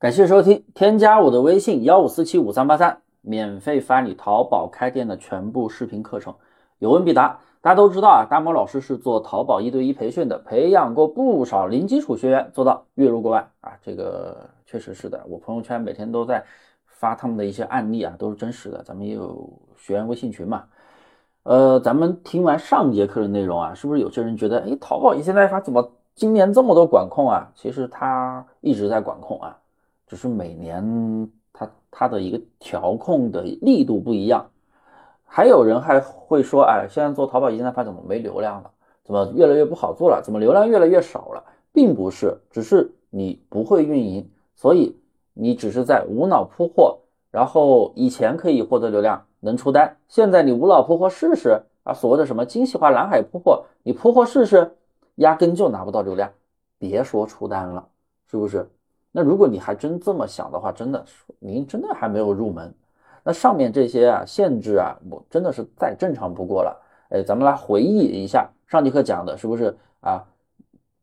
[0.00, 6.34] 感谢收听，添加我的微信幺五四七五三八三，免费发你淘宝开店的全部视频课程，
[6.78, 7.38] 有问必答。
[7.62, 15.24] 大家都知道啊，大猫老师是做淘宝一对一培训的，培养过不少零基础学员做到月入过万啊，这个确实是的。
[15.26, 16.44] 我朋友圈每天都在
[16.84, 18.82] 发他们的一些案例啊，都是真实的。
[18.82, 19.48] 咱们也有
[19.78, 20.64] 学员微信群嘛，
[21.44, 27.50] 呃，咱们听完上节课的内容啊，是不是有些人觉得，哎，淘宝一现在发怎么今年这么多管控啊？
[27.54, 29.56] 其实他一直在管控啊。
[30.14, 34.48] 只是每年它它的一个调控的力度不一样，
[35.24, 38.70] 还有人还会说，哎，现在做淘宝一件代发怎么没流量了？
[39.02, 40.22] 怎么越来越不好做了？
[40.22, 41.42] 怎么流量越来越少了？
[41.72, 44.96] 并不是，只是你不会运营，所以
[45.32, 47.00] 你只是在无脑铺货，
[47.32, 54.76] 然后以前可以获得流量能出单，现在你无脑铺货试试啊，所谓的什么精细化蓝海铺货，你铺货试试，
[55.16, 56.30] 压根就拿不到流量，
[56.78, 57.88] 别说出单了，
[58.30, 58.70] 是不是？
[59.16, 61.04] 那如果你还真这么想的话，真的，
[61.38, 62.74] 您真的还没有入门。
[63.22, 66.82] 那上面这些啊限制啊，我真的是再正常不过了。
[67.10, 70.26] 哎，咱们来回忆一下上节课讲的，是不是啊？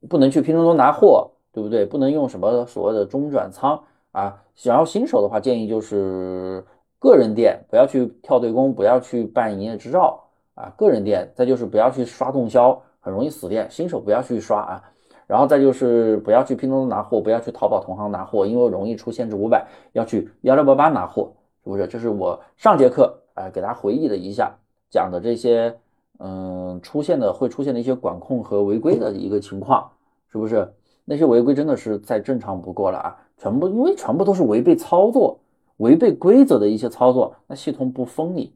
[0.09, 1.85] 不能去拼多多拿货，对不对？
[1.85, 3.81] 不能用什么所谓的中转仓
[4.11, 4.43] 啊。
[4.55, 6.65] 想要新手的话，建议就是
[6.99, 10.21] 个人店，不要去跳对公，不要去办营业执照
[10.55, 10.69] 啊。
[10.77, 13.65] 个人店，再就是不要去刷动销，很容易死店。
[13.71, 14.83] 新手不要去刷啊。
[15.31, 21.31] 然后再就是不要去拼多多拿货，不要去淘宝同行拿货，因为容易出限制五百，要去幺六八八拿货，
[21.63, 21.87] 是不是？
[21.87, 24.53] 这是我上节课啊给大家回忆了一下
[24.89, 25.73] 讲的这些，
[26.19, 29.89] 嗯，出现的会出现的一些管控和违规的一个情况，
[30.29, 30.69] 是不是？
[31.05, 33.17] 那些违规真的是再正常不过了啊！
[33.37, 35.39] 全部因为全部都是违背操作、
[35.77, 38.53] 违背规则的一些操作，那系统不封你，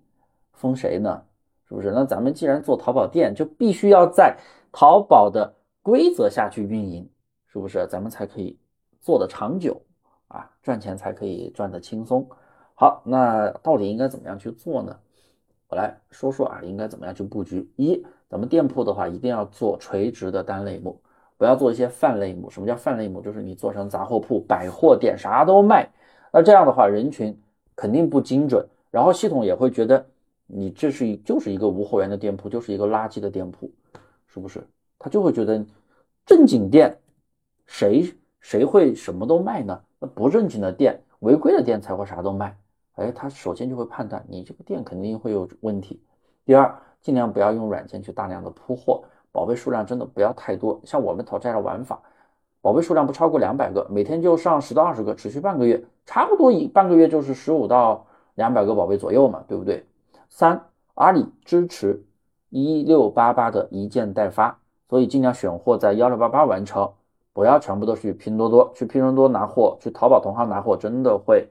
[0.51, 1.21] 封谁呢？
[1.69, 1.91] 是不是？
[1.91, 4.35] 那咱们既然做淘宝店，就必须要在
[4.73, 5.53] 淘宝的。
[5.85, 7.07] 规则下去运营，
[7.45, 8.57] 是不是咱们才可以
[9.01, 9.79] 做的长久
[10.27, 10.49] 啊？
[10.63, 12.27] 赚钱才可以赚得轻松。
[12.73, 14.97] 好，那到底应该怎么样去做呢？
[15.69, 17.71] 我来说说啊，应该怎么样去布局。
[17.75, 20.99] 一，咱们店铺的话，一定要做垂直的单类目，
[21.37, 22.49] 不要做一些泛类目。
[22.49, 23.21] 什么叫泛类目？
[23.21, 25.87] 就是你做成杂货铺、百货店，啥都卖。
[26.33, 27.39] 那这样的话，人群
[27.75, 30.03] 肯定不精准，然后系统也会觉得
[30.47, 33.71] 你这是就是一个无货源的店铺，就是一个垃圾的店铺，
[34.25, 34.67] 是不是？
[35.05, 35.63] 他就会觉得
[36.25, 36.97] 正经店，
[37.67, 39.79] 谁谁会什么都卖呢？
[39.99, 42.57] 那不正经的店、违规的店才会啥都卖。
[42.95, 46.01] 哎，他首先就会判断你这个店肯定会有问题。
[46.43, 50.81] 第二，尽量不要用软件去大量的铺货，宝贝数量真的不要太多。
[50.83, 52.01] 像我们讨债的玩法，
[52.59, 59.85] 宝贝数量不超过两百个，每天就上十到二十个，持续半个月，差不多一半个月就是十五到两百个宝贝左右嘛，对不对？
[60.29, 60.59] 三，
[60.95, 62.03] 阿里支持
[62.49, 64.59] 一六八八的一件代发。
[64.89, 66.91] 所以尽量选货在幺六八八完成，
[67.33, 71.49] 不要全部都去拼多多，去拼多多拿货，去淘宝同行拿货，真的会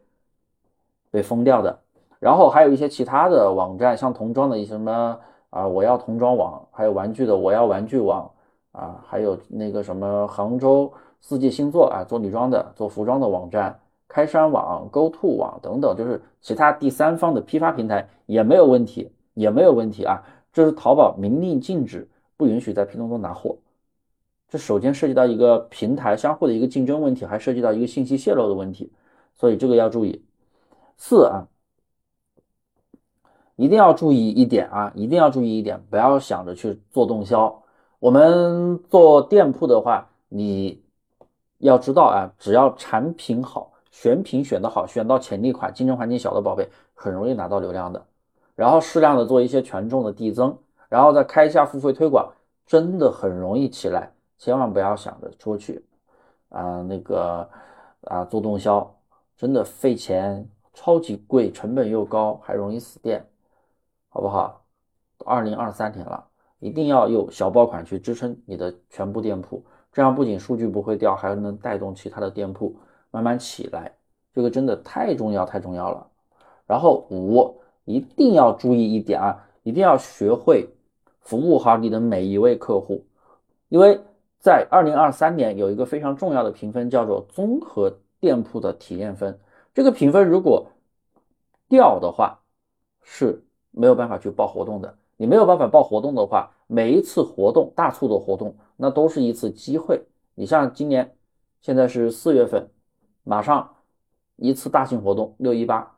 [1.10, 1.78] 被封掉的。
[2.20, 5.18] 然后还有一些其他的网站，像童装的一些什么
[5.50, 8.30] 啊，我要童装网，还有玩具的我要玩具网
[8.72, 10.90] 啊，还有那个什么杭州
[11.20, 13.78] 四季星座啊，做女装的、做服装的网站，
[14.08, 20.22] 开山网、Go To 网等等，就是其他第三方的批发平台也没有问题，也没有问题啊。
[20.52, 22.08] 这是淘宝明令禁止。
[22.36, 23.56] 不允许在拼多多拿货，
[24.48, 28.92] 这首先涉及到一个平台相互的一个竞争问题，还涉及到一个信息泄露的问题，
[29.34, 30.24] 所以这个要注意。
[30.96, 31.46] 四啊，
[33.56, 37.62] 一定要注意一点啊，一定要注意一点，不要想着去做动销。
[37.98, 40.82] 我们做店铺的话，你
[41.58, 48.06] 要知道啊，只要产品好，选品选的好，选到潜力款、竞争环境小的宝贝，很容易拿到流量的。
[48.54, 50.56] 然后适量的做一些权重的递增。
[50.88, 52.32] 然后再开一下付费推广，
[52.66, 55.84] 真的很容易起来，千万不要想着出去，
[56.48, 57.48] 啊那个
[58.02, 58.94] 啊做动销，
[59.36, 63.26] 真的费钱，超级贵，成本又高，还容易死店，
[64.08, 64.62] 好不好？
[65.24, 66.24] 二零二三年了，
[66.58, 72.76] 一定要有小爆款去支撑你的全部店铺，这样不仅数据不会掉，还能带动其他的店铺
[73.10, 73.92] 慢慢起来，
[74.34, 76.06] 这个真的太重要太重要了。
[76.66, 80.70] 然后五，一定要注意一点啊，一定要学会。
[81.26, 83.02] 服务好你的每一位客户，
[83.70, 83.98] 因为
[84.38, 87.90] 在二零二三年有一个非常重要的评分，叫做综合
[88.20, 89.40] 店铺的体验分。
[89.72, 90.66] 这个评分如果
[91.66, 92.38] 掉的话，
[93.02, 94.98] 是没有办法去报活动的。
[95.16, 100.04] 你没有办法报活动的话，每一次活动大促的活动，那都是一次机会。
[100.34, 101.16] 你像今年
[101.62, 102.68] 现在是四月份，
[103.22, 103.76] 马上
[104.36, 105.93] 一次大型活动六一八。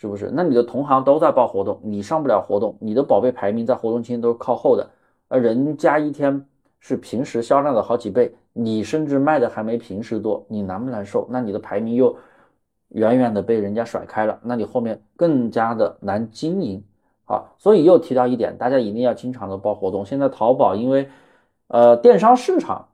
[0.00, 0.30] 是不是？
[0.32, 4.88] 那你的同行都在报活动，你上不了活动，你的宝贝排名在活动期间都是靠后的，
[5.28, 6.42] 而人家一天
[6.78, 11.28] 是平时销量的好几倍，你甚至卖的还没平时多，你难不难受？
[11.28, 12.16] 那你的排名又
[12.88, 16.82] 远远的被人家甩开了，那你后面更加的难经营。
[17.26, 20.06] 好，所以又提到一点，大家一定要经常的报活动。
[20.06, 21.10] 现在淘宝因为
[21.66, 22.88] 呃电商市场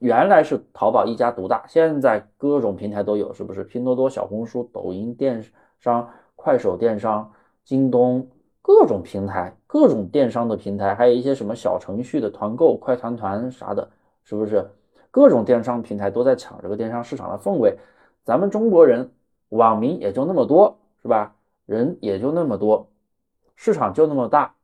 [0.00, 3.64] 原来是淘宝一家独大，现在各种平台都有，是不是？
[3.64, 5.50] 拼多多、小红书、抖音电视
[5.80, 7.32] 商、快手电商、
[7.64, 8.28] 京东。
[8.62, 13.88] 各种平台，各种电商的平台，还有一些什么小程序的团购、快团团啥的，
[14.22, 14.64] 是不是？
[15.10, 17.76] 各种电商平台都在抢这个电商市场的氛围。
[18.22, 19.10] 咱们中国人
[19.48, 21.34] 网民也就那么多，是吧？
[21.64, 22.86] 人也就那么多，
[23.56, 24.54] 市场就那么大。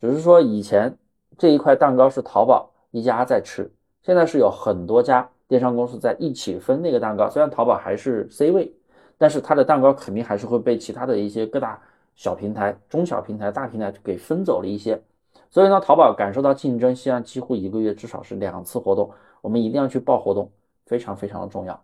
[0.00, 0.96] 只是说以前
[1.38, 3.68] 这一块蛋糕是淘宝一家在吃，
[4.02, 7.28] 现在是有很多家电商公司在一起分那个蛋糕。
[7.30, 8.72] 虽然淘宝还是 C 位，
[9.20, 11.78] 但是它的蛋糕肯定还是会被其他的一些各大。
[12.16, 15.00] 小平台、中小平台、大平台给分走了一些，
[15.48, 20.50] 所以呢，淘宝感受到竞争，现在几乎一个月至少是两次活动，我们一定要去报活动，
[20.84, 21.82] 非常非常的重要。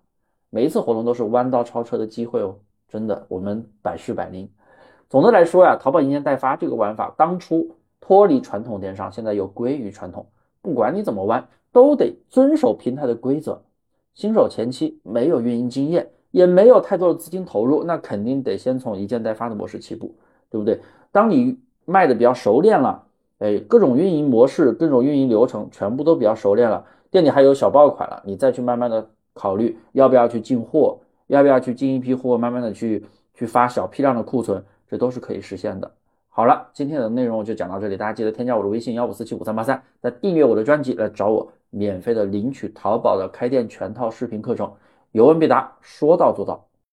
[0.50, 2.54] 每一次活动都是弯道超车的机会哦，
[2.86, 4.46] 真的，我们百试百灵。
[5.08, 10.26] 总的来说呀，淘宝一年代发这个玩法，当初脱离传统电商，现在又归于传统，
[10.60, 13.62] 不管你怎么弯，都得遵守平台的规则。
[14.12, 16.10] 新手前期没有运营经验。
[16.36, 20.14] 也没有太多的资金投入，那肯定得先从一件代发的模式起步，
[20.50, 20.78] 对不对？
[21.10, 23.02] 当你卖的比较熟练了，
[23.38, 30.98] 哎，各种运营模式、各种运营流程全部都比较熟练了，店里还有小爆款了，你再去慢慢的考虑要不要去进货，
[31.28, 33.02] 要不要去进一批货，慢慢的去
[33.32, 35.90] 去发小批量的库存，这都是可以实现的。
[36.28, 44.70] 好了，今天的内容就讲到这里，大家记得添加我的微信幺五四七五三八三，再订阅我的专辑来找我免费的领取淘宝的开店全套视频课程。
[45.16, 46.66] 有问必答，说到做到。